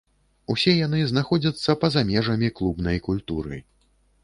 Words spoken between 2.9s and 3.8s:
культуры.